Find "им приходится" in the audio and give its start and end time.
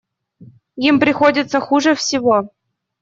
0.77-1.59